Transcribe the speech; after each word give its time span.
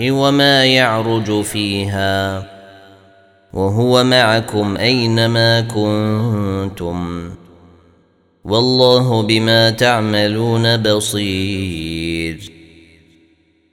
وما 0.00 0.64
يعرج 0.64 1.42
فيها. 1.42 2.46
وهو 3.52 4.04
معكم 4.04 4.76
أينما 4.76 5.60
كنتم. 5.60 7.30
والله 8.44 9.22
بما 9.22 9.70
تعملون 9.70 10.76
بصير. 10.76 12.52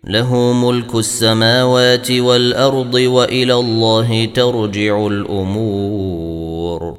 له 0.04 0.54
ملك 0.54 0.96
السماوات 0.96 2.12
والأرض 2.12 2.94
وإلى 2.94 3.54
الله 3.54 4.26
ترجع 4.26 5.08
الأمور. 5.08 6.98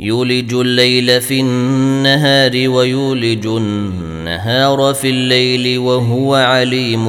يولج 0.00 0.54
الليل 0.54 1.20
في 1.20 1.40
النهار 1.40 2.68
ويولج 2.68 3.46
النهار 3.46 4.94
في 4.94 5.10
الليل 5.10 5.78
وهو 5.78 6.34
عليم 6.34 7.08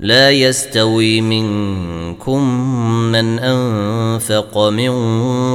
لا 0.00 0.30
يستوي 0.30 1.20
منكم 1.20 2.42
من 3.12 3.38
أنفق 3.38 4.58
من 4.58 4.92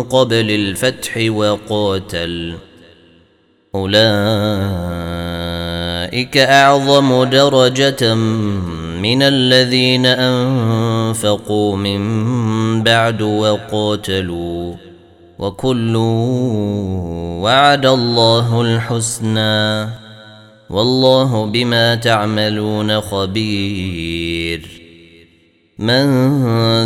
قبل 0.03 0.51
الفتح 0.51 1.17
وقاتل. 1.27 2.53
أولئك 3.75 3.97
أعظم 6.37 7.23
درجة 7.23 8.13
من 9.01 9.21
الذين 9.21 10.05
أنفقوا 10.05 11.77
من 11.77 12.83
بعد 12.83 13.21
وقاتلوا. 13.21 14.73
وكل 15.39 15.95
وعد 17.43 17.85
الله 17.85 18.61
الحسنى. 18.61 20.02
والله 20.73 21.45
بما 21.45 21.95
تعملون 21.95 23.01
خبير. 23.01 24.61
من 25.79 26.05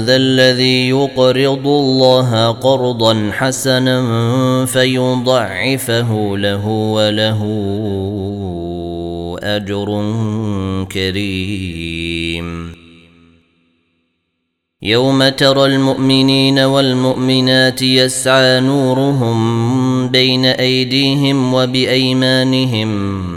ذا 0.03 0.15
الذي 0.15 0.89
يقرض 0.89 1.67
الله 1.67 2.51
قرضا 2.51 3.31
حسنا 3.33 4.65
فيضعفه 4.65 6.37
له 6.37 6.67
وله 6.67 7.41
أجر 9.43 9.85
كريم. 10.91 12.73
يوم 14.81 15.29
ترى 15.29 15.65
المؤمنين 15.65 16.59
والمؤمنات 16.59 17.81
يسعى 17.81 18.59
نورهم 18.59 19.37
بين 20.09 20.45
أيديهم 20.45 21.53
وبأيمانهم 21.53 23.36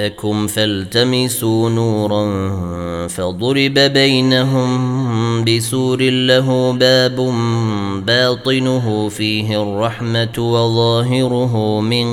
وراءكم 0.00 0.46
فالتمسوا 0.46 1.70
نورا 1.70 2.26
فضرب 3.08 3.74
بينهم 3.74 5.44
بسور 5.44 6.02
له 6.02 6.72
باب 6.72 7.16
باطنه 8.06 9.08
فيه 9.08 9.62
الرحمة 9.62 10.38
وظاهره 10.38 11.80
من 11.80 12.06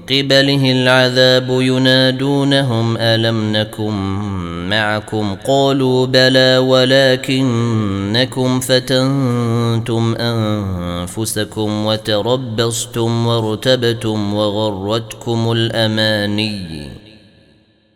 قبله 0.00 0.72
العذاب 0.72 1.48
ينادونهم 1.50 2.96
ألم 2.96 3.52
نكن 3.52 4.55
معكم 4.68 5.36
قالوا 5.46 6.06
بلى 6.06 6.58
ولكنكم 6.58 8.60
فتنتم 8.60 10.14
أنفسكم 10.14 11.86
وتربصتم 11.86 13.26
وارتبتم 13.26 14.34
وغرتكم 14.34 15.52
الأماني 15.52 16.88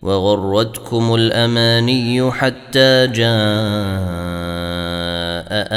وغرتكم 0.03 1.15
الأماني 1.15 2.31
حتى 2.31 3.07
جاء 3.07 3.31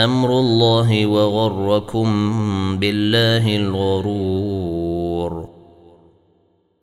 أمر 0.03 0.39
الله 0.39 1.05
وغركم 1.05 2.09
بالله 2.79 3.55
الغرور. 3.55 5.52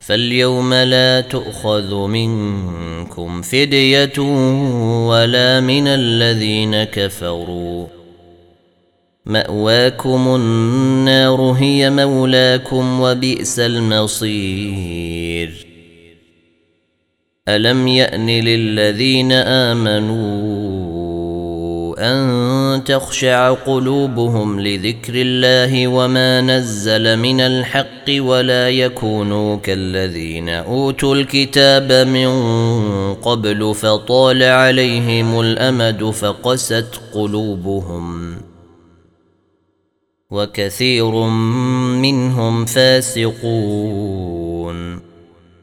فاليوم 0.01 0.73
لا 0.73 1.21
تؤخذ 1.21 1.95
منكم 1.95 3.41
فدية 3.41 4.19
ولا 5.07 5.59
من 5.59 5.87
الذين 5.87 6.83
كفروا. 6.83 7.87
مأواكم 9.25 10.35
النار 10.35 11.41
هي 11.41 11.89
مولاكم 11.89 13.01
وبئس 13.01 13.59
المصير. 13.59 15.67
ألم 17.47 17.87
يأن 17.87 18.29
للذين 18.29 19.31
آمنوا 19.31 20.81
أن 21.99 22.50
تخشع 22.77 23.53
قلوبهم 23.53 24.59
لذكر 24.59 25.13
الله 25.15 25.87
وما 25.87 26.41
نزل 26.41 27.17
من 27.17 27.41
الحق 27.41 28.05
ولا 28.09 28.69
يكونوا 28.69 29.57
كالذين 29.57 30.49
أوتوا 30.49 31.15
الكتاب 31.15 31.91
من 32.07 32.31
قبل 33.13 33.75
فطال 33.75 34.43
عليهم 34.43 35.39
الأمد 35.39 36.03
فقست 36.09 37.01
قلوبهم 37.13 38.35
وكثير 40.31 41.11
منهم 42.01 42.65
فاسقون 42.65 44.21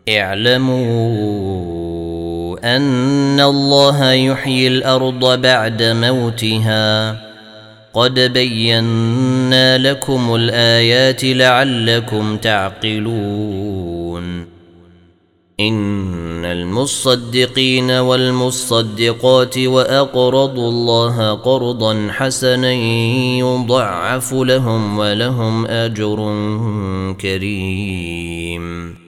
اعلموا 0.08 1.77
أن 2.64 3.40
الله 3.40 4.12
يحيي 4.12 4.68
الأرض 4.68 5.40
بعد 5.40 5.82
موتها. 5.82 7.20
قد 7.94 8.20
بينا 8.20 9.78
لكم 9.78 10.34
الآيات 10.34 11.24
لعلكم 11.24 12.36
تعقلون. 12.36 14.18
إن 15.60 16.44
المصدقين 16.44 17.90
والمصدقات 17.90 19.58
وأقرضوا 19.58 20.68
الله 20.68 21.34
قرضا 21.34 22.08
حسنا 22.10 22.72
يضعف 23.38 24.32
لهم 24.32 24.98
ولهم 24.98 25.66
أجر 25.66 26.16
كريم. 27.20 29.07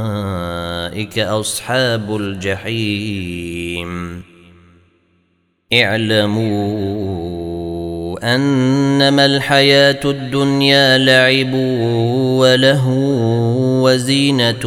أصحاب 1.19 2.15
الجحيم. 2.15 4.23
اعلموا 5.73 7.50
أنما 8.23 9.25
الحياة 9.25 9.99
الدنيا 10.05 10.97
لعب 10.97 11.53
ولهو 12.39 13.01
وزينة 13.85 14.65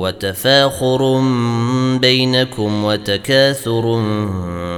وتفاخر 0.00 1.20
بينكم 2.00 2.84
وتكاثر 2.84 3.82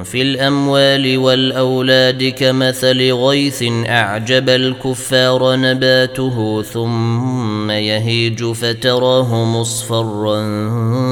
في 0.04 0.22
الأموال 0.22 1.18
والأولاد 1.18 2.24
كمثل 2.24 3.12
غيث 3.12 3.64
أعجب 3.88 4.48
الكفار 4.48 5.56
نباته 5.56 6.62
ثم 6.62 7.70
يهيج 7.70 8.44
فتراه 8.44 9.44
مصفرا 9.44 10.36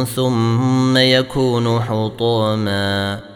ثم 0.04 0.96
يكون 0.96 1.80
حطاما 1.80 3.35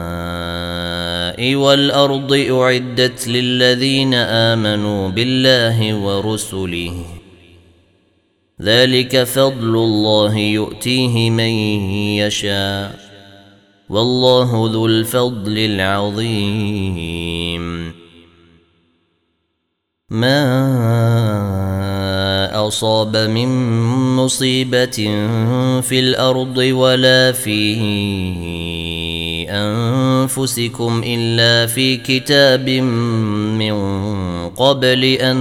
والأرض 1.41 2.33
أعدت 2.33 3.27
للذين 3.27 4.13
آمنوا 4.13 5.09
بالله 5.09 5.95
ورسله. 5.95 7.05
ذلك 8.61 9.23
فضل 9.23 9.75
الله 9.75 10.37
يؤتيه 10.37 11.29
من 11.29 11.51
يشاء. 12.17 12.99
والله 13.89 14.69
ذو 14.73 14.85
الفضل 14.85 15.57
العظيم. 15.57 17.01
ما 20.09 20.51
أصاب 22.67 23.17
من 23.17 23.71
مصيبة 24.15 24.97
في 25.81 25.99
الأرض 25.99 26.57
ولا 26.57 27.31
في 27.31 27.73
أنفسكم 29.51 31.03
إلا 31.05 31.67
في 31.67 31.97
كتاب 31.97 32.69
من 33.59 33.75
قبل 34.49 35.03
أن 35.03 35.37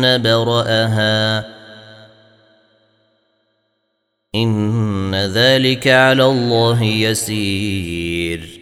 نبرأها. 0.00 1.46
إن 4.34 5.14
ذلك 5.14 5.88
على 5.88 6.24
الله 6.24 6.82
يسير. 6.82 8.60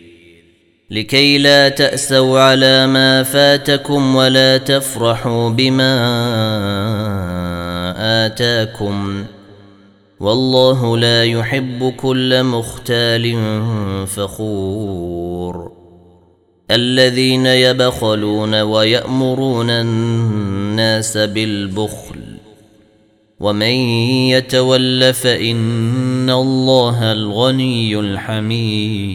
لكي 0.91 1.39
لا 1.39 1.69
تأسوا 1.69 2.41
على 2.41 2.87
ما 2.87 3.23
فاتكم 3.23 4.17
ولا 4.17 4.57
تفرحوا 4.57 5.51
بما 5.51 5.95
آتاكم. 8.27 9.25
والله 10.25 10.97
لا 10.97 11.25
يحب 11.25 11.95
كل 11.97 12.43
مختال 12.43 13.37
فخور. 14.07 15.73
الذين 16.71 17.47
يبخلون 17.47 18.61
ويأمرون 18.61 19.71
الناس 19.71 21.17
بالبخل. 21.17 22.21
ومن 23.41 23.75
يتول 24.31 25.15
فإن 25.15 26.31
الله 26.31 27.13
الغني 27.13 28.01
الحميد. 28.01 29.15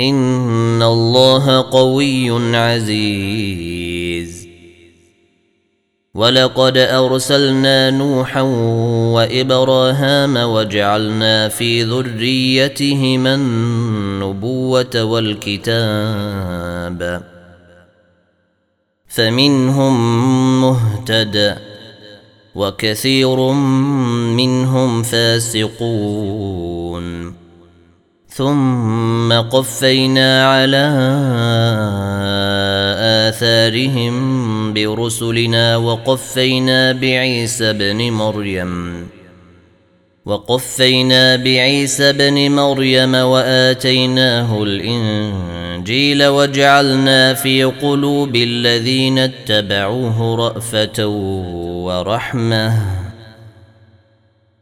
ان 0.00 0.82
الله 0.82 1.60
قوي 1.60 2.56
عزيز. 2.56 4.48
ولقد 6.14 6.76
ارسلنا 6.76 7.90
نوحا 7.90 8.40
وابراهام 9.12 10.36
وجعلنا 10.36 11.48
في 11.48 11.82
ذريتهما 11.82 13.34
النبوه 13.34 15.04
والكتاب. 15.04 15.70
فمنهم 19.08 19.94
مهتد 20.60 21.56
وكثير 22.54 23.52
منهم 24.36 25.02
فاسقون. 25.02 26.60
ثم 28.32 29.32
قفينا 29.32 30.46
على 30.46 30.86
آثارهم 33.28 34.14
برسلنا 34.72 35.76
وقفينا 35.76 36.92
بعيسى 36.92 37.72
بن 37.72 38.10
مريم 38.10 39.06
وقفينا 40.26 41.36
بعيسى 41.36 42.12
بن 42.12 42.50
مريم 42.50 43.14
وآتيناه 43.14 44.62
الإنجيل 44.62 46.26
وجعلنا 46.26 47.34
في 47.34 47.64
قلوب 47.64 48.36
الذين 48.36 49.18
اتبعوه 49.18 50.36
رأفة 50.36 51.06
ورحمة. 51.86 52.99